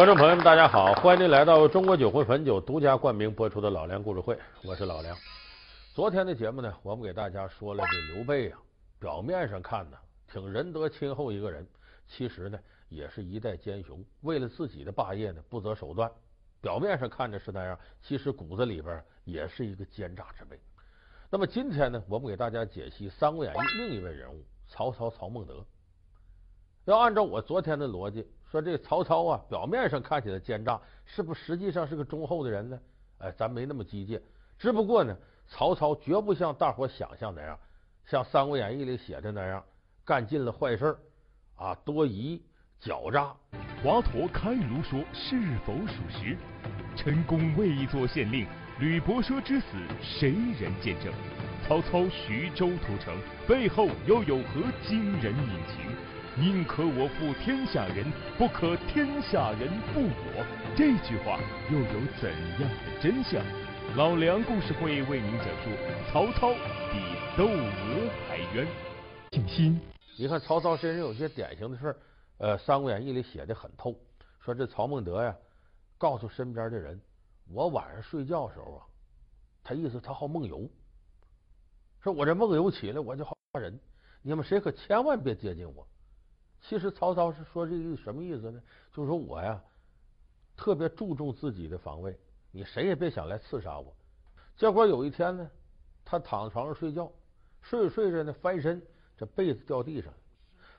[0.00, 4.34] 观众朋友们，大家好，欢迎您来到中国酒魂汾酒独家冠名播出的老梁故事会，
[4.64, 5.14] 我是老梁。
[5.92, 8.58] 昨天的节目呢，我们给大家说了这刘备啊，
[8.98, 11.68] 表面上看呢挺仁德亲厚一个人，
[12.06, 16.10] 其实呢也是一代奸雄，为了自己的霸业呢不择手段。
[16.62, 20.58] 表面上看着是那样，其实骨子里边也是一个奸诈之辈。
[21.28, 25.62] 那么今天呢，我们给大家解析《三国演义》另一位人物曹操曹孟德。
[26.86, 32.80] 要按照我昨天的逻辑说，这曹操啊，表面上看起来奸诈，是不是实际上是个忠厚的人呢？
[33.18, 34.20] 哎，咱没那么机械。
[34.58, 37.58] 只不过呢，曹操绝不像大伙想象那样，
[38.06, 39.62] 像《三国演义》里写的那样，
[40.04, 40.96] 干尽了坏事
[41.54, 42.42] 啊，多疑
[42.82, 43.34] 狡诈。
[43.82, 46.36] 华佗开炉说是否属实？
[46.96, 48.46] 陈宫未做县令，
[48.80, 51.12] 吕伯奢之死，谁人见证？
[51.66, 53.16] 曹操徐州屠城，
[53.46, 55.96] 背后又有何惊人隐情？
[56.36, 58.06] 宁可我负天下人，
[58.38, 60.46] 不可天下人负我。
[60.76, 63.44] 这句话又有怎样的真相？
[63.96, 65.70] 老梁故事会为您讲述
[66.08, 66.54] 曹操
[66.92, 67.00] 比
[67.36, 68.64] 窦娥还冤。
[69.32, 69.80] 静心，
[70.16, 71.96] 你看曹操身上有些典型的事儿，
[72.38, 73.96] 呃，《三国演义》里写的很透，
[74.38, 75.36] 说这曹孟德呀，
[75.98, 76.98] 告诉身边的人，
[77.52, 78.86] 我晚上睡觉的时候啊，
[79.64, 80.70] 他意思他好梦游，
[82.00, 83.76] 说我这梦游起来我就好吓人，
[84.22, 85.84] 你们谁可千万别接近我。
[86.62, 88.62] 其实曹操是说这个什么意思呢？
[88.92, 89.60] 就是说我呀，
[90.56, 92.18] 特别注重自己的防卫，
[92.50, 93.96] 你谁也别想来刺杀我。
[94.56, 95.50] 结果有一天呢，
[96.04, 97.10] 他躺在床上睡觉，
[97.62, 98.80] 睡着睡着呢，翻身
[99.16, 100.12] 这被子掉地上，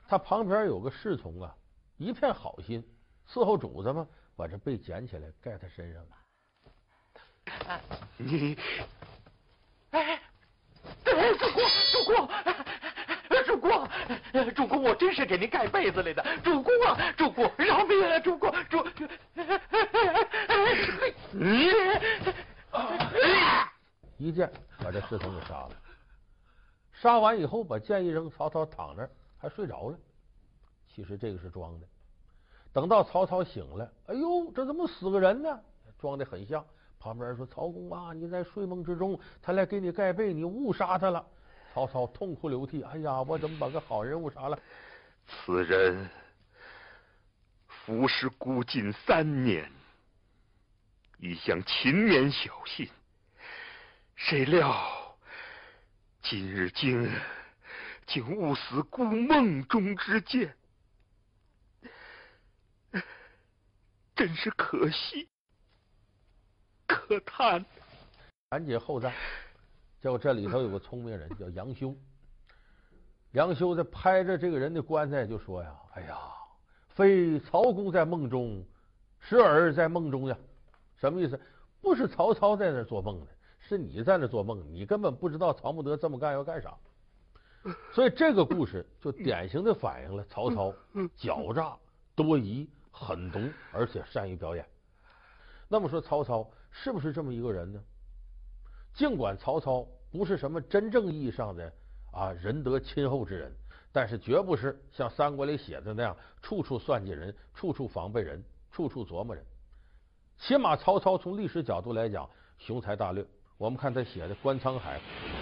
[0.06, 1.54] 他旁边有个侍从啊，
[1.96, 2.82] 一片好心
[3.28, 6.10] 伺候主子嘛，把这被捡起来盖他身上了。
[8.18, 8.56] 你，
[9.90, 10.22] 哎，
[11.04, 12.51] 哎，主公，主公。
[13.52, 13.88] 主公，
[14.54, 16.24] 主公，我真是给您盖被子来的。
[16.42, 18.18] 主公啊，主公，饶命啊！
[18.18, 18.82] 主公，主，
[24.16, 24.50] 你一剑
[24.82, 25.70] 把这侍从给杀了。
[26.92, 29.98] 杀完以后，把剑一扔，曹操躺那儿还睡着了。
[30.88, 31.86] 其实这个是装的。
[32.72, 35.60] 等到曹操醒了，哎呦，这怎么死个人呢？
[35.98, 36.64] 装的很像。
[36.98, 41.22] 旁边说：“曹公啊，你在睡梦之中，他来给你盖被，你误杀他了。”
[41.72, 44.58] 曹操痛哭流涕，哎呀，我怎么把个好人物杀了？
[45.26, 46.10] 此人
[47.66, 49.72] 服侍孤近三年，
[51.18, 52.86] 一向勤勉小心，
[54.16, 55.16] 谁料
[56.20, 57.10] 今日竟
[58.06, 60.54] 竟误死孤梦中之剑，
[64.14, 65.26] 真是可惜
[66.86, 67.64] 可叹。
[68.50, 69.10] 赶紧后赞。
[70.02, 71.94] 结果这里头有个聪明人叫杨修，
[73.30, 76.18] 杨修在拍着这个人的棺材就说呀：“哎呀，
[76.88, 78.66] 非曹公在梦中，
[79.20, 80.36] 时而在梦中呀。”
[80.98, 81.40] 什么意思？
[81.80, 83.26] 不是曹操在那做梦呢，
[83.60, 86.74] 是你在那做梦，你根本不知道曹孟德这么干要干啥。
[87.92, 90.74] 所以这个故事就典型的反映了曹操
[91.16, 91.76] 狡诈、
[92.16, 93.38] 多疑、狠毒，
[93.72, 94.66] 而且善于表演。
[95.68, 97.80] 那么说曹操是不是这么一个人呢？
[98.94, 101.72] 尽管曹操不是什么真正意义上的
[102.12, 103.52] 啊仁德亲厚之人，
[103.92, 109.44] 但是绝不是像三国里写的那样处处算计人、处处防备人、处处琢磨人。
[110.38, 113.24] 起码曹操从历史角度来讲雄才大略。
[113.58, 114.98] 我们看他写的《观沧海》：“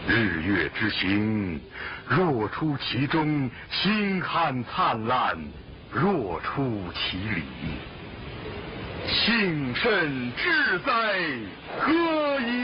[0.07, 1.59] 日月之行，
[2.07, 5.39] 若出其中；星汉灿烂，
[5.91, 6.63] 若出
[6.93, 7.43] 其里。
[9.07, 11.15] 幸甚至哉，
[11.79, 11.91] 何
[12.43, 12.60] 以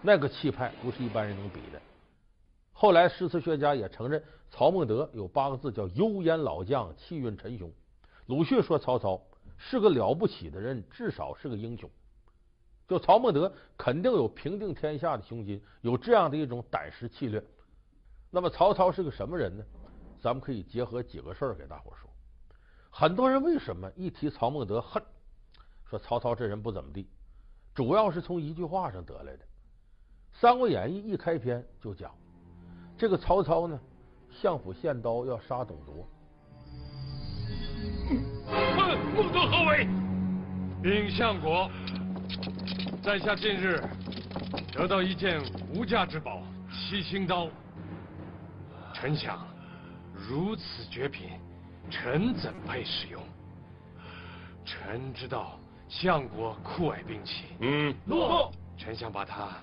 [0.00, 1.80] 那个气派不是一般人能比的。
[2.72, 7.70] 后来诗词学家也承认，曹孟德有八个字叫“幽烟老将，气韵沉雄”。
[8.26, 9.20] 鲁迅说曹操
[9.56, 11.88] 是个了不起的人，至少是个英雄。
[12.88, 17.42] 就曹孟德肯定有平定天下的雄心，有这样的一种胆识气略。
[18.30, 19.64] 那么曹操是个什么人呢？
[20.20, 22.10] 咱们可以结合几个事儿给大伙说。
[22.90, 25.02] 很多人为什么一提曹孟德恨，
[25.88, 27.08] 说曹操这人不怎么地，
[27.74, 29.38] 主要是从一句话上得来的。
[30.32, 32.10] 《三国演义》一开篇就讲，
[32.98, 33.80] 这个曹操呢，
[34.30, 36.08] 相府献刀要杀董卓。
[38.76, 39.88] 孟孟德何为？
[40.82, 41.70] 禀相国，
[43.02, 43.80] 在下近日
[44.72, 45.40] 得到一件
[45.74, 47.48] 无价之宝七星刀，
[48.92, 49.46] 臣想
[50.14, 51.30] 如此绝品。
[51.90, 53.20] 臣怎配使用？
[54.64, 55.58] 臣知道
[55.92, 58.50] 相国酷爱兵器，嗯，诺。
[58.78, 59.62] 臣想把它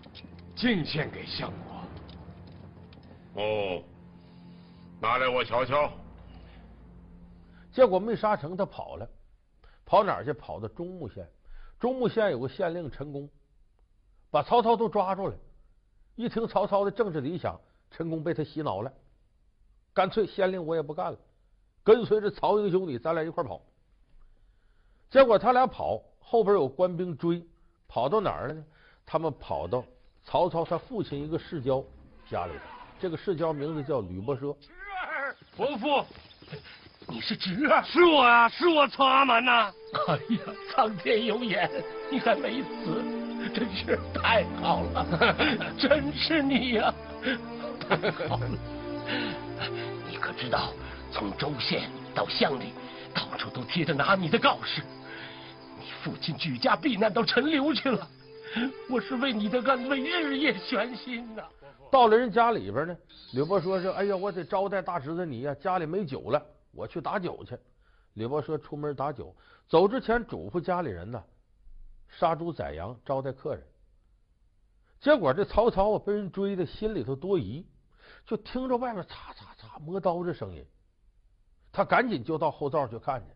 [0.56, 1.52] 进献给相
[3.34, 3.42] 国。
[3.42, 3.84] 哦，
[5.02, 5.92] 拿来我瞧瞧。
[7.72, 9.10] 结果没杀成，他跑了。
[9.86, 10.32] 跑哪儿去？
[10.32, 11.28] 跑到中牟县。
[11.80, 13.28] 中牟县有个县令陈宫，
[14.30, 15.36] 把曹操都抓住了。
[16.16, 17.60] 一听曹操的政治理想，
[17.90, 18.94] 陈宫被他洗脑了，
[19.96, 21.18] 干脆县令我也不干了，
[21.84, 23.60] 跟随着曹营兄弟，咱俩一块跑。
[25.10, 26.00] 结果他俩跑，
[26.32, 27.44] 后边有官兵追，
[27.88, 28.64] 跑到哪儿了呢？
[29.04, 29.84] 他们跑到
[30.24, 31.84] 曹操他父亲一个世交
[32.30, 32.60] 家里头，
[33.00, 34.56] 这个世交名字叫吕伯奢。
[34.62, 36.06] 侄儿，伯父，
[37.08, 37.82] 你是侄儿？
[37.84, 39.74] 是我啊，是我曹阿瞒呐。
[40.08, 41.68] 哎呀，苍天有眼，
[42.12, 43.04] 你还没死，
[43.52, 45.34] 真是太好了，
[45.80, 46.94] 真是你呀！
[47.90, 48.50] 太好了，
[50.08, 50.72] 你可知道，
[51.12, 52.72] 从州县到乡里，
[53.16, 54.99] 到处都贴着拿你的告示，你
[56.04, 58.08] 父亲举家避难到陈留去了。
[58.90, 61.44] 我是为你的安危日夜悬心呐。
[61.92, 62.98] 到了人家里边呢，
[63.34, 67.58] 吕伯奢说：“哎呀，我得招待大侄子你呀，家里没酒了，我去打酒去。”
[68.16, 69.36] 吕伯说出门打酒，
[69.68, 71.24] 走之前嘱咐家里人呢，
[72.08, 73.64] 杀猪宰羊招待客人。
[75.00, 77.66] 结果这曹操啊，被人追的心里头多疑，
[78.26, 80.66] 就听着外面嚓嚓嚓磨刀的声音，
[81.72, 83.28] 他赶紧就到后灶去看去。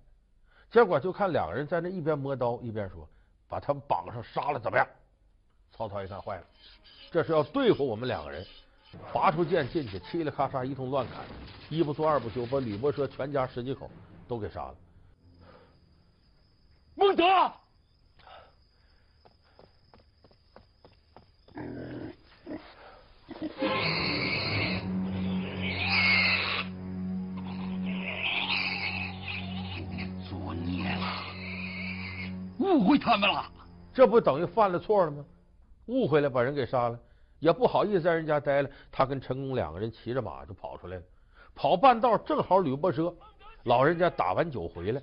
[0.73, 3.07] 结果就看两个人在那一边磨刀一边说
[3.47, 4.87] ：“把他们绑上杀了怎么样？”
[5.71, 6.43] 曹操一看坏了，
[7.11, 8.43] 这是要对付我们两个人，
[9.13, 11.23] 拔出剑进去，嘁哩咔嚓一通乱砍，
[11.69, 13.87] 一不做二不休，把吕伯奢全家十几口
[14.27, 14.75] 都给杀了。
[16.95, 17.23] 孟德，
[32.63, 33.45] 误会他们了，
[33.94, 35.25] 这不等于犯了错了吗？
[35.88, 36.98] 误会了，把人给杀了，
[37.39, 38.69] 也不好意思在人家待了。
[38.89, 41.04] 他跟陈宫两个人骑着马就跑出来了，
[41.54, 43.13] 跑半道正好吕伯奢
[43.63, 45.01] 老人家打完酒回来，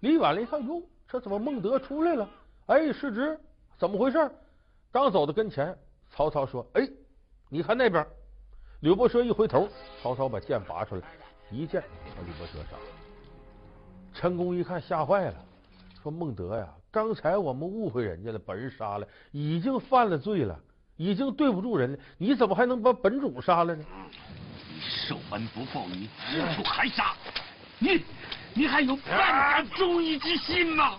[0.00, 2.28] 离远了一看，哟，这怎么孟德出来了？
[2.66, 3.38] 哎，世侄，
[3.78, 4.30] 怎么回事？
[4.90, 5.76] 刚走到跟前，
[6.10, 6.88] 曹操说：“哎，
[7.48, 8.06] 你看那边。”
[8.80, 9.66] 吕伯奢一回头，
[10.02, 11.02] 曹操把剑拔出来，
[11.50, 11.82] 一剑
[12.14, 12.82] 把吕伯奢杀了。
[14.12, 15.34] 陈宫一看吓坏了，
[16.04, 20.60] 说：“孟德呀！”刚才我们误会人家了，把人杀了，已经犯了罪了，
[20.96, 23.84] 已经对不住人了，你怎么还能把本主杀了呢？
[24.70, 27.14] 你受恩不报，你知处还杀，
[27.78, 28.04] 你
[28.52, 30.98] 你还有半点忠义之心吗？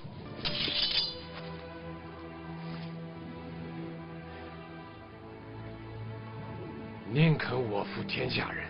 [7.12, 8.66] 宁肯我负天下人，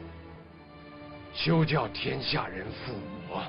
[1.33, 2.93] 休叫天下人负
[3.29, 3.41] 我。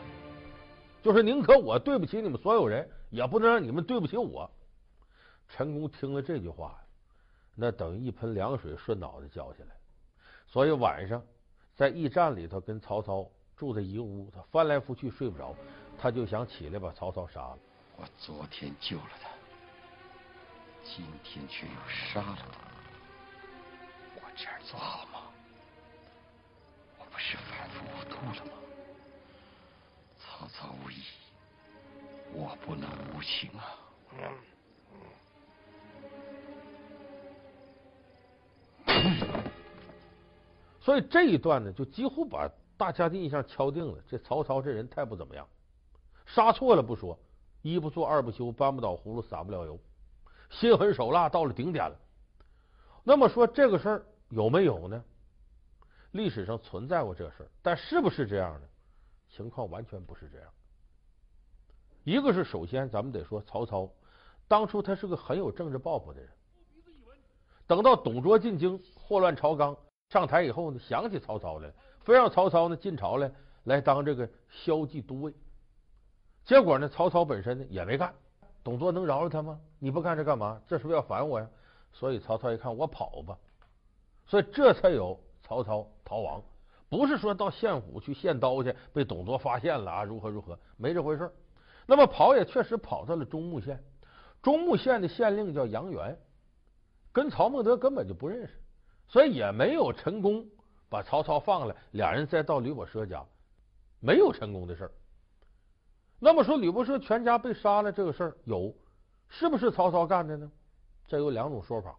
[1.06, 2.90] 就是宁可我对不起你们所有人。
[3.10, 4.50] 也不能让你们对不起我。
[5.48, 6.76] 陈宫听了这句话，
[7.54, 9.70] 那等于一盆凉水顺脑袋浇下来。
[10.48, 11.22] 所以晚上
[11.76, 15.54] 在驿站里头跟曹操住在一个屋，他翻来覆去睡不着，
[15.96, 17.58] 他就想起来把曹操杀了。
[17.96, 19.30] 我昨天救了他，
[20.82, 22.58] 今天却又杀了他，
[24.16, 25.30] 我这样做好吗？
[26.98, 28.65] 我不是反复无度了吗？
[30.46, 31.02] 曹操无义。
[32.32, 33.64] 我不能无情啊！
[40.80, 43.98] 所以这一段呢，就几乎把大家的印象敲定了。
[44.08, 45.46] 这曹操这人太不怎么样，
[46.26, 47.18] 杀错了不说，
[47.62, 49.76] 一不做二不休，搬不倒葫芦撒不了油，
[50.50, 51.98] 心狠手辣到了顶点了。
[53.02, 55.02] 那么说这个事儿有没有呢？
[56.12, 58.68] 历史上存在过这事儿，但是不是这样的
[59.28, 60.48] 情况，完全不是这样。
[62.04, 63.90] 一个是首先，咱们得说曹操，
[64.46, 66.30] 当初他是个很有政治抱负的人。
[67.66, 69.76] 等到董卓进京，祸乱朝纲，
[70.08, 73.30] 上台以后呢，想起曹操来，非让曹操呢进朝来，
[73.64, 75.34] 来当这个骁骑都尉。
[76.44, 78.14] 结果呢，曹操本身呢也没干，
[78.62, 79.60] 董卓能饶了他吗？
[79.78, 80.62] 你不干这干嘛？
[80.68, 81.50] 这是不是要反我呀？
[81.92, 83.36] 所以曹操一看，我跑吧，
[84.26, 86.42] 所以这才有曹操逃亡，
[86.88, 91.30] 不是说到县府去献刀去，被董卓发现了啊，如何如何，没这回事。
[91.86, 93.82] 那么跑也确实跑到了中牟县，
[94.42, 96.16] 中牟县的县令叫杨元，
[97.12, 98.54] 跟曹孟德根本就不认识，
[99.08, 100.46] 所以也没有陈宫
[100.88, 103.24] 把曹操放了，俩人再到吕伯奢家，
[104.00, 104.92] 没有陈宫的事儿。
[106.18, 108.74] 那么说吕伯奢全家被杀了这个事儿有，
[109.28, 110.50] 是不是曹操干的呢？
[111.06, 111.94] 这有两种说法。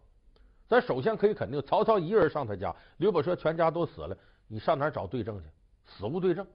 [0.66, 4.16] 咱首先可以肯定，曹操一个人上他家，吕伯奢全家都死了，
[4.48, 5.46] 你上哪儿找对证去？
[5.86, 6.46] 死无对证。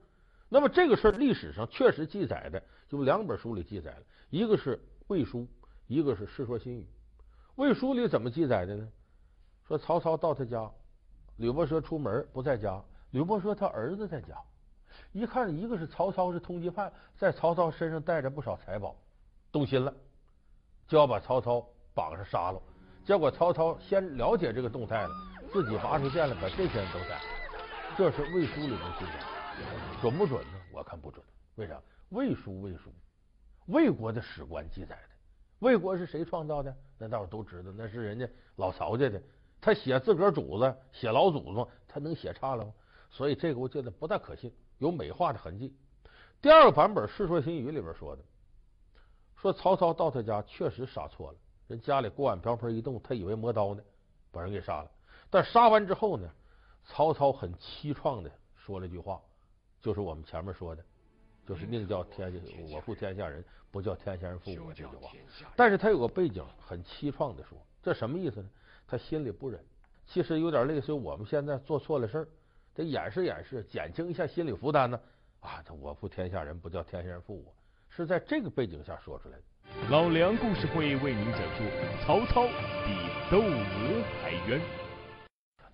[0.48, 5.40] 那么这个事儿历史上确实记载的，就两本书里记载了，一个是《魏书》，
[5.86, 6.82] 一个是《世说新语》。
[7.56, 8.88] 《魏书》里怎么记载的呢？
[9.66, 10.70] 说曹操到他家，
[11.38, 12.80] 吕伯奢出门不在家，
[13.12, 14.36] 吕伯奢他儿子在家，
[15.12, 18.94] 一看一个是曹操是通缉犯，在曹操身上带着不少财宝，
[19.50, 19.92] 动心了，
[20.86, 22.60] 就要把曹操绑上杀了。
[23.04, 25.10] 结果曹操先了解这个动态了，
[25.52, 27.43] 自己拔出剑来把这些人都斩。
[27.96, 29.20] 这是魏书里面记载，
[30.00, 30.60] 准不准呢？
[30.72, 31.24] 我看不准。
[31.54, 31.80] 为啥？
[32.08, 32.92] 魏书魏书，
[33.66, 35.08] 魏国的史官记载的。
[35.60, 36.76] 魏国是谁创造的？
[36.98, 39.22] 那大伙都知道，那是人家老曹家的。
[39.60, 42.72] 他写自个儿主子，写老祖宗，他能写差了吗？
[43.10, 45.72] 所以这个我觉得不大可信，有美化的痕迹。
[46.42, 48.22] 第二个版本《世说新语》里边说的，
[49.36, 53.80] 说曹操到他家确实杀错了，人家里锅碗瓢盆一动，他以为磨刀呢，
[54.32, 54.90] 把人给杀了。
[55.30, 56.28] 但杀完之后呢，
[56.84, 59.20] 曹操很凄怆的说了句话，
[59.80, 60.84] 就是我们前面说的，
[61.46, 62.38] 就是宁叫天下
[62.70, 65.10] 我负天下人，不叫天下人负我这句话。
[65.56, 68.48] 但是他有个背景，很凄怆的说，这什么意思呢？
[68.86, 69.58] 他心里不忍，
[70.06, 72.28] 其实有点类似于我们现在做错了事儿。
[72.74, 75.00] 得掩饰掩饰，减轻一下心理负担呢。
[75.40, 77.54] 啊，这我负天下人，不叫天下人负我，
[77.88, 79.44] 是在这个背景下说出来的。
[79.90, 81.64] 老梁故事会为您讲述
[82.04, 82.46] 曹操
[82.84, 84.83] 比窦娥还冤。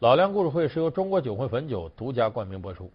[0.00, 2.90] 老梁故事会是由中国酒会汾酒独家冠名播出。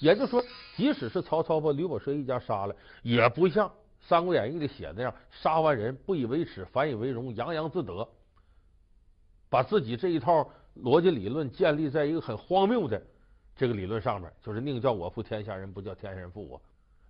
[0.00, 0.42] 也就是说，
[0.74, 2.74] 即使是曹操把吕伯奢一家杀了，
[3.04, 3.68] 也不像
[4.00, 8.08] 《三国演义》里写的那样，杀完人不以为耻，反以为荣，洋洋自得，
[9.48, 10.50] 把自己这一套
[10.82, 13.00] 逻辑理论建立在一个很荒谬的。
[13.54, 16.60] 这个理论上面就是宁叫我负天下人，不叫天下人负我。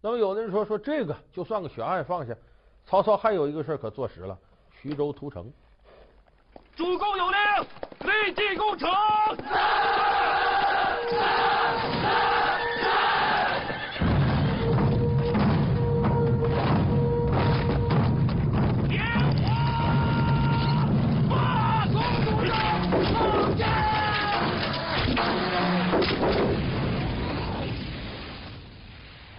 [0.03, 2.37] 那么有的人说说这个就算个悬案放下，
[2.85, 4.39] 曹操还有一个事儿可坐实了，
[4.83, 5.51] 徐州屠城。
[6.79, 7.37] 主公有令，
[8.03, 8.89] 立即攻城。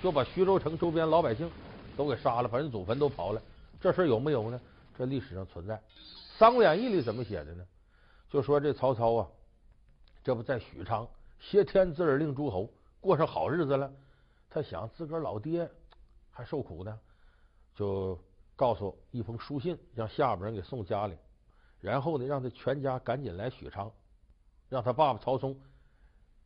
[0.01, 1.49] 就把徐州城周边老百姓
[1.95, 3.41] 都给杀了，把人祖坟都刨了。
[3.79, 4.59] 这事有没有呢？
[4.97, 5.75] 这历史上存在。
[6.39, 7.67] 《三国演义》里怎么写的呢？
[8.29, 9.27] 就说这曹操啊，
[10.23, 11.05] 这不在许昌
[11.37, 13.91] 挟天子而令诸侯，过上好日子了。
[14.49, 15.69] 他想自个儿老爹
[16.31, 16.97] 还受苦呢，
[17.75, 18.17] 就
[18.55, 21.17] 告诉一封书信，让下边人给送家里，
[21.81, 23.91] 然后呢，让他全家赶紧来许昌，
[24.69, 25.59] 让他爸爸曹嵩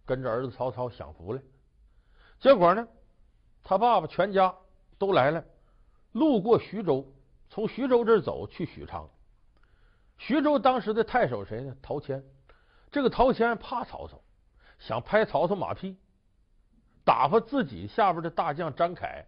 [0.08, 1.42] 跟着儿子曹操享福来。
[2.40, 2.88] 结果呢？
[3.62, 4.56] 他爸爸全家
[4.98, 5.46] 都来了，
[6.14, 7.14] 路过徐州，
[7.52, 9.08] 从徐州这走去许昌。
[10.25, 11.75] 徐州当时的太守谁呢？
[11.82, 12.24] 陶谦。
[12.89, 14.18] 这个陶谦怕曹操，
[14.80, 15.98] 想拍曹操马屁，
[17.03, 19.25] 打发自己下边的大将张凯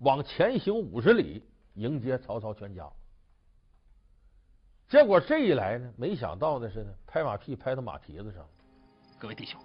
[0.00, 2.90] 往前行五十里迎接曹操全家。
[4.88, 8.44] 结果这一来呢，没想到的是呢，拍马屁拍到马蹄子上。
[9.16, 9.60] 各位弟兄，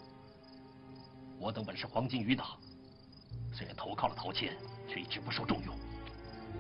[1.40, 2.46] 我等本是黄金余党。
[3.52, 4.56] 虽然投靠了陶谦，
[4.88, 5.76] 却一直不受重用。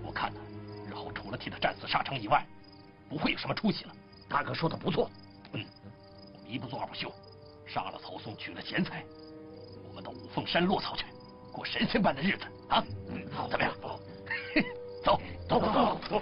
[0.03, 0.39] 我看呢，
[0.89, 2.43] 日后除了替他战死沙场以外，
[3.09, 3.93] 不会有什么出息了。
[4.29, 5.09] 大哥说的不错，
[5.53, 5.65] 嗯，
[6.33, 7.11] 我们一不做二不休，
[7.65, 9.03] 杀了曹嵩，取了钱财，
[9.89, 11.05] 我们到五凤山落草去，
[11.51, 12.83] 过神仙般的日子啊！
[13.07, 13.73] 嗯，好，怎么样？
[15.03, 16.21] 走，走，走，走，走。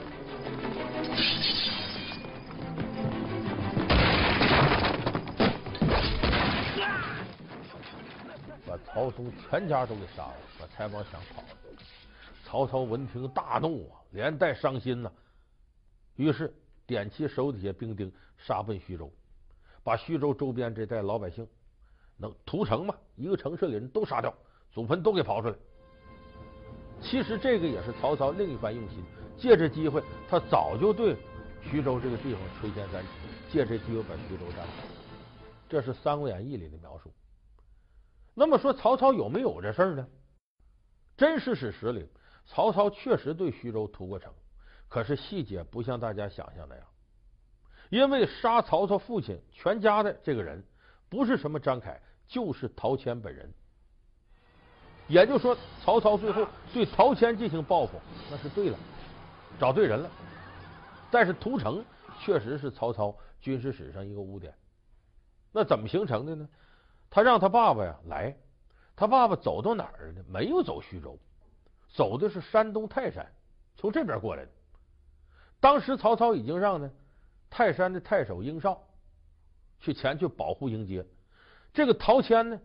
[8.66, 10.36] 把曹嵩全家都给杀了。
[10.60, 11.48] 把财宝抢跑了，
[12.46, 15.12] 曹操闻听大怒啊，连带伤心呐。
[16.16, 16.54] 于是
[16.88, 19.12] 点起手底下兵丁，杀奔徐州，
[19.84, 21.46] 把徐州周边这带老百姓
[22.16, 24.34] 能屠城嘛，一个城市里人都杀掉，
[24.72, 25.56] 祖坟都给刨出来。
[27.02, 29.04] 其实这个也是曹操另一番用心，
[29.38, 31.16] 借这机会，他早就对
[31.62, 33.10] 徐州这个地方垂涎三尺，
[33.52, 34.74] 借这机会把徐州占了。
[35.70, 37.12] 这是《三国演义》里的描述。
[38.34, 40.08] 那么说曹操有没有这事儿呢？
[41.18, 42.08] 真实史实里，
[42.46, 44.32] 曹操确实对徐州屠过城，
[44.88, 46.86] 可是细节不像大家想象那样。
[47.90, 50.64] 因为杀曹操父亲全家的这个人，
[51.10, 53.50] 不是什么张凯，就是陶谦本人。
[55.08, 58.78] 也就是说，曹操最后对陶谦进行报复，那是对了，
[59.58, 60.10] 找对人了。
[61.10, 61.84] 但是屠城
[62.20, 64.54] 确实是曹操军事史上一个污点。
[65.54, 66.50] 那怎么形成的呢？
[67.10, 68.36] 他让他爸爸呀来。
[68.98, 70.24] 他爸爸走到哪儿呢？
[70.28, 71.18] 没有走徐州，
[71.88, 73.26] 走的是山东泰山，
[73.78, 74.52] 从这边过来的。
[75.60, 76.92] 当时曹操已经让呢
[77.50, 78.82] 泰山的太守英绍
[79.80, 81.06] 去前去保护迎接。
[81.74, 82.60] 这个陶谦呢，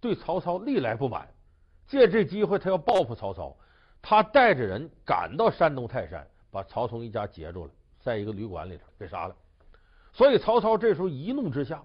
[0.00, 1.28] 对曹操历来不满，
[1.86, 3.56] 借这机会他要报复曹操。
[4.00, 9.34] 他带着人赶到山东泰山，把曹嵩一家截住了，在一个旅馆里头给杀了。
[10.12, 11.82] 所以曹操这时候一怒之下，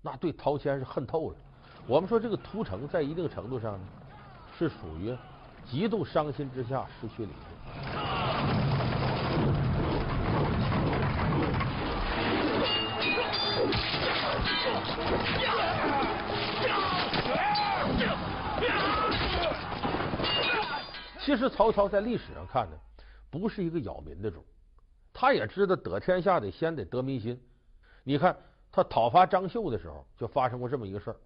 [0.00, 1.36] 那对陶谦是恨透了。
[1.86, 3.86] 我们说这个屠城在一定程度上呢，
[4.58, 5.14] 是属于
[5.66, 8.03] 极度伤心之下失去理智。
[21.20, 22.76] 其实曹操在历史上看呢，
[23.30, 24.44] 不是一个扰民的主，
[25.12, 27.40] 他也知道得天下得先得得民心。
[28.02, 28.36] 你看
[28.70, 31.16] 他讨伐张绣的时候，就发生过这么一个事儿，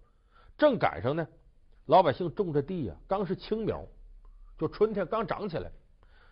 [0.57, 1.27] 正赶上呢，
[1.87, 3.83] 老百姓种着地呀，刚是青苗，
[4.57, 5.69] 就春天刚长起来，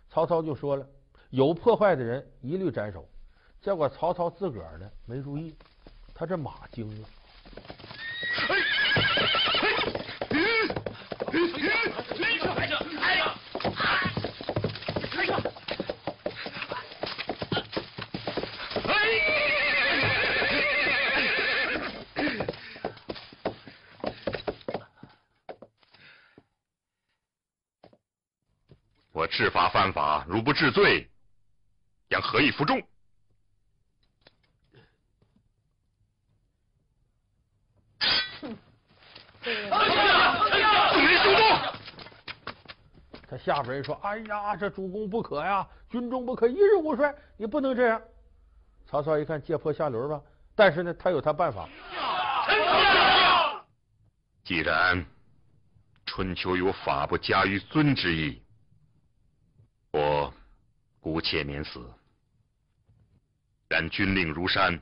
[0.10, 0.88] 曹操就说了，
[1.32, 3.06] 有破坏的人一律斩首。
[3.62, 5.54] 结果曹操自个儿呢没注意，
[6.16, 7.08] 他这马惊了。
[29.14, 31.10] 我制罚犯法，如不治罪，
[32.08, 32.80] 将何以服众？
[43.28, 48.02] 他下边人说：“哎呀，这主公不可呀，军中不可一日无帅，你不能这样。”
[48.86, 50.22] 曹操一看，借坡下驴吧，
[50.54, 51.70] 但是呢，他有他办法。
[54.44, 55.06] 既然
[56.06, 58.42] 春秋有法不加于尊之意，
[59.92, 60.34] 我
[61.00, 61.80] 姑且免死。
[63.70, 64.78] 然军令如山，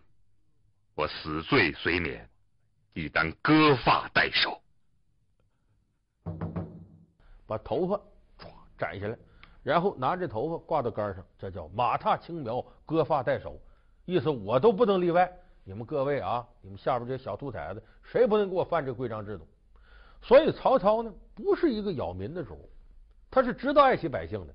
[0.95, 2.27] 我死罪虽免，
[2.93, 4.59] 亦当割发代首。
[7.45, 8.01] 把头发唰
[8.77, 9.17] 斩下来，
[9.63, 13.59] 然后拿着头发挂到杆上，这叫马踏青苗，割发代首。
[14.05, 15.31] 意思我都不能例外，
[15.63, 19.47] 你们各位啊，你们下边这些小兔崽子，谁不能给我犯这规章制度？
[20.21, 22.69] 所以曹操呢，不是一个扰民的主，
[23.31, 24.53] 他是知道爱惜百姓的。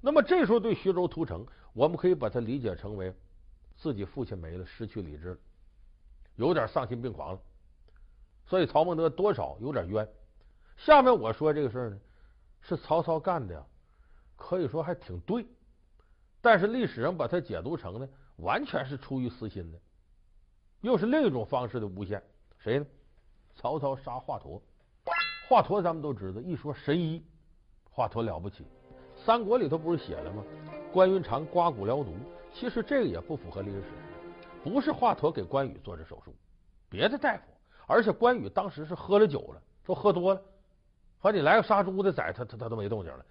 [0.00, 3.14] 那么这时候对徐州屠城，我们可以把它理解成为
[3.76, 5.38] 自己父亲没了，失去理智，
[6.36, 7.40] 有点丧心病狂了。
[8.46, 10.08] 所以曹孟德多少有点冤。
[10.76, 11.98] 下面我说这个事儿呢，
[12.60, 13.62] 是曹操干的呀，
[14.36, 15.46] 可以说还挺对，
[16.40, 18.08] 但是历史上把它解读成呢。
[18.36, 19.78] 完全是出于私心的，
[20.80, 22.22] 又是另一种方式的诬陷。
[22.56, 22.86] 谁呢？
[23.54, 24.58] 曹操杀华佗，
[25.46, 27.22] 华佗咱们都知道，一说神医，
[27.90, 28.64] 华佗了不起。
[29.14, 30.42] 三国里头不是写了吗？
[30.90, 32.14] 关云长刮骨疗毒，
[32.54, 36.34] 其实这个也不符合历史事实，不是华佗给关羽做这手术，
[36.88, 37.42] 别的大夫。
[37.86, 40.42] 而且关羽当时是喝了酒了，说喝多了，
[41.20, 43.24] 反正你来个杀猪的宰他，他他都没动静了。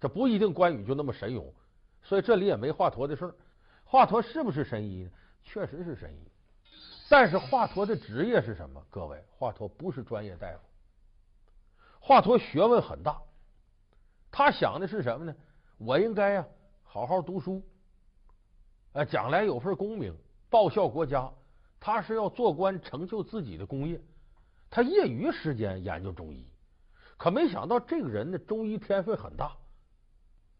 [0.00, 1.54] 这不一定关羽就那么神勇，
[2.02, 3.34] 所以这里也没华佗的事儿。
[3.84, 5.10] 华佗是不是神医呢？
[5.44, 6.28] 确实是神医，
[7.08, 8.84] 但是华佗的职业是什么？
[8.90, 10.58] 各位，华佗不是专业大夫。
[12.00, 13.16] 华佗学问很大，
[14.30, 15.34] 他想的是什么呢？
[15.78, 16.46] 我应该呀，
[16.82, 17.62] 好好读书，
[18.92, 20.12] 啊，将来有份功名，
[20.50, 21.30] 报效国家。
[21.78, 24.00] 他是要做官，成就自己的功业。
[24.68, 26.44] 他业余时间研究中医，
[27.16, 29.56] 可没想到这个人的，中医天分很大。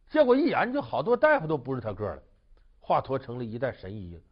[0.09, 2.23] 结果一研究，好多大夫都不是他个了。
[2.81, 4.21] 华佗成了一代神医了，《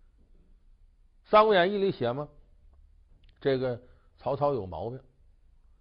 [1.25, 2.29] 三国演义》里写吗？
[3.41, 3.79] 这个
[4.17, 5.01] 曹操有毛病，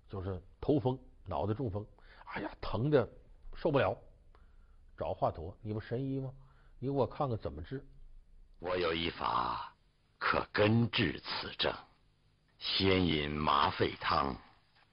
[0.10, 1.86] 就是头风，脑袋中风，
[2.26, 3.08] 哎呀，疼的
[3.56, 3.96] 受不了，
[4.98, 6.34] 找华佗，你不神医吗？
[6.80, 7.86] 你给我看看怎么治？
[8.58, 9.72] 我有一法
[10.18, 11.72] 可根治此症，
[12.58, 14.36] 先饮麻沸汤，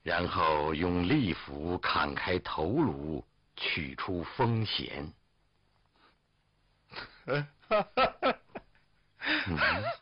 [0.03, 3.23] 然后用利斧砍开头颅，
[3.55, 5.11] 取出风涎。
[7.25, 7.87] 哈哈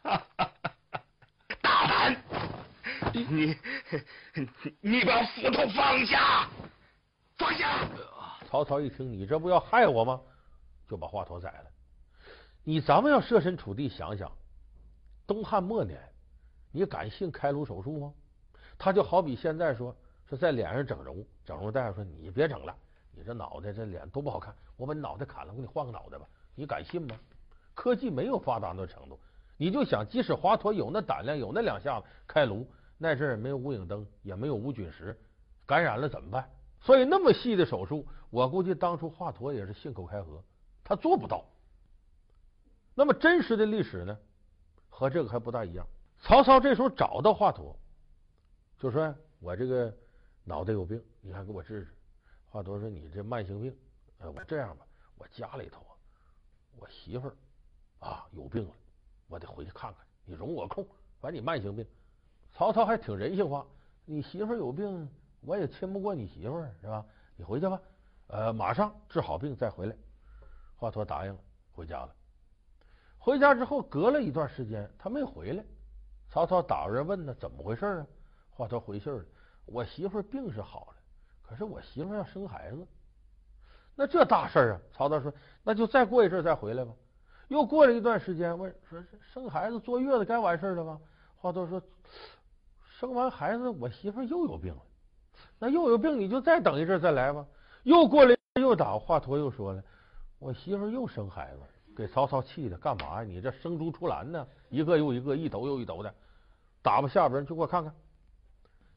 [0.03, 0.25] 哈！
[1.61, 2.23] 大胆！
[3.13, 3.57] 你
[4.79, 6.49] 你把斧头放下！
[7.37, 7.87] 放下！
[8.49, 10.21] 曹操一听，你这不要害我吗？
[10.87, 11.65] 就把华佗宰了。
[12.63, 14.31] 你咱们要设身处地想想，
[15.27, 16.01] 东汉末年，
[16.71, 18.13] 你敢信开颅手术吗？
[18.79, 19.95] 他就好比现在说
[20.27, 22.75] 是在脸上整容，整容大夫说你别整了，
[23.11, 27.15] 你这脑袋这脸都不好看，我把你脑袋砍了，我给你换个脑袋吧，你敢信吗？
[27.75, 29.19] 科技没有发达到程度，
[29.57, 32.65] 你就想，即使华佗有那胆量，有那两下子开颅，
[32.97, 35.19] 那阵儿没有无影灯，也没有无菌室，
[35.65, 36.49] 感染了怎么办？
[36.81, 40.41] 所以那么细的手术，我估计当初华佗也是信口开河，
[40.85, 41.43] 他做不到。
[42.95, 44.17] 那么真实的历史呢，
[44.89, 45.85] 和这个还不大一样。
[46.21, 47.75] 曹操这时候找到华佗，
[48.79, 49.93] 就说：“我这个
[50.43, 51.87] 脑袋有病，你还给我治治。”
[52.49, 53.77] 华佗说：“你这慢性病，
[54.19, 54.87] 哎，我这样吧，
[55.17, 55.93] 我家里头啊
[56.77, 57.35] 我媳妇儿。”
[57.99, 58.71] 啊，有病了，
[59.27, 60.05] 我得回去看看。
[60.23, 60.87] 你容我空，
[61.19, 61.85] 反正你慢性病。
[62.53, 63.67] 曹操还挺人性化，
[64.05, 65.09] 你媳妇有病，
[65.41, 67.05] 我也亲不过你媳妇，是吧？
[67.35, 67.81] 你回去吧，
[68.27, 69.95] 呃，马上治好病再回来。
[70.77, 71.39] 华佗答应了，
[71.73, 72.15] 回家了。
[73.17, 75.65] 回家之后，隔了一段时间，他没回来。
[76.29, 78.07] 曹操打着问他怎么回事啊？
[78.59, 79.23] 华佗回信了，
[79.65, 80.95] 我媳妇病是好了，
[81.41, 82.85] 可是我媳妇要生孩子。
[83.95, 84.79] 那这大事啊！
[84.91, 86.91] 曹操说，那就再过一阵再回来吧。
[87.47, 90.99] 又过了一段时间，问说生孩子坐月子该完事了吗？
[91.37, 91.81] 华佗说，
[92.99, 94.81] 生完孩子我媳妇又有病了，
[95.57, 97.47] 那又有病你就再等一阵再来吧。
[97.83, 99.81] 又过了又打，华佗又说了，
[100.37, 101.61] 我媳妇又生孩子。
[101.95, 103.23] 给曹操气的，干嘛呀？
[103.23, 104.45] 你这生猪出栏呢？
[104.67, 106.13] 一个又一个，一头又一头的，
[106.81, 107.95] 打发下边人去给我看看。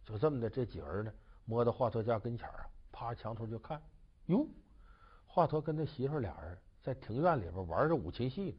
[0.04, 1.12] 就这么的，这几个人呢，
[1.44, 3.80] 摸到华佗家跟前啊，趴墙头就看。
[4.26, 4.46] 哟，
[5.26, 8.58] 华佗跟他媳妇俩人在庭院里边玩着五禽戏。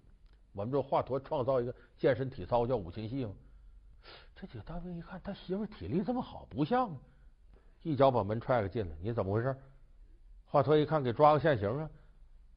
[0.53, 3.33] 我们说华佗创造一个健身体操叫五禽戏吗？
[4.35, 6.97] 这几个大兵一看，他媳妇体力这么好，不像啊！
[7.81, 9.55] 一脚把门踹开进来，你怎么回事？
[10.45, 11.89] 华佗一看，给抓个现行啊！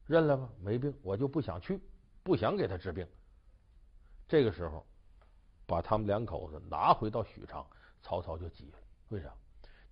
[0.05, 1.81] 认了吧，没病，我就不想去，
[2.23, 3.07] 不想给他治病。
[4.27, 4.85] 这个时候，
[5.65, 7.65] 把他们两口子拿回到许昌，
[8.07, 8.77] 曹操就急了。
[9.09, 9.27] 为啥？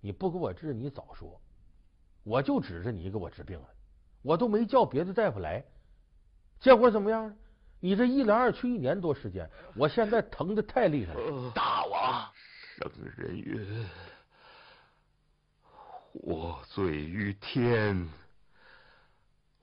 [0.00, 1.38] 你不给我治，你早说，
[2.22, 3.68] 我就指着你给我治病了，
[4.22, 5.62] 我都没叫别的大夫来。
[6.58, 7.36] 结果怎么样？
[7.78, 11.52] 你这一来二去一年多时间，我现在疼的太厉害了。
[11.54, 12.32] 大王，
[12.78, 13.86] 圣人云
[16.14, 18.08] ：“获罪于天。”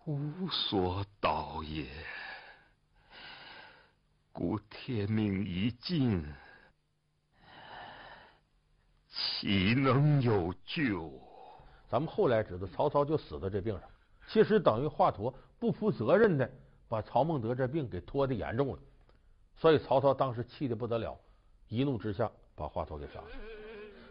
[0.06, 1.88] 无所道也，
[4.32, 6.22] 故天命已尽，
[9.14, 11.12] 岂能有救？
[11.88, 13.84] 咱们后来知道，曹操就死在这病上。
[14.28, 16.50] 其实等于华佗不负责任的
[16.90, 18.80] 把曹孟德这病给拖得严重了，
[19.56, 21.16] 所以曹操当时气得不得了，
[21.68, 23.28] 一怒之下把华佗给杀了。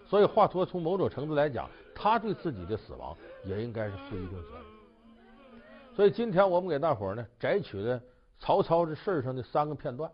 [0.06, 4.64] 所以华佗从某种程度来讲，他对自己的死亡也应该是负一定责任。
[5.96, 8.00] 所以今天我们给大伙呢摘取了
[8.38, 10.08] 曹操这事上的三个片段，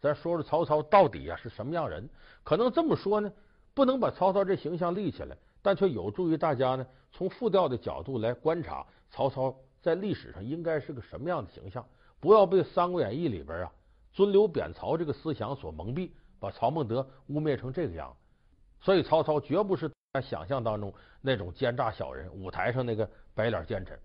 [0.00, 2.08] 咱说说曹操到底啊是什么样人？
[2.44, 3.32] 可能这么说呢，
[3.78, 11.86] 不能把曹操这形象立起来，但却有助于大家呢从复调的角度来观察曹操在历史上应该是个什么样的形象，
[12.18, 13.72] 不要被《三国演义》里边啊
[14.12, 16.10] 尊刘贬曹这个思想所蒙蔽，
[16.40, 18.84] 把曹孟德污蔑成这个样子。
[18.84, 23.96] 所以曹操绝不是在想象当中那种奸诈小人，舞台上那个白脸奸臣。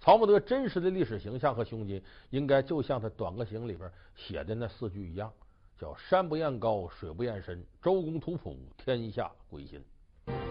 [0.00, 5.30] 曹孟德真实的历史形象和胸襟，应该就像他《短歌行》里边写的那四句一样，
[5.82, 9.82] 叫“山不厌高，水不厌深，周公吐哺，天下归心”。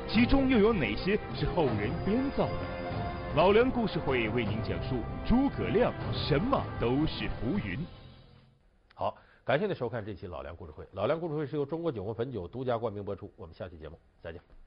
[0.06, 3.34] 其中又有哪些是后人编造的？
[3.38, 7.80] 老梁故事会为您讲述诸葛亮什么都是浮云。
[8.94, 9.15] 好，
[9.46, 10.86] 感谢您收看这期老梁故事会。
[10.91, 13.32] 老梁故事会是由中国酒国汾酒独家冠名播出。
[13.38, 14.61] 我们下期节目再见。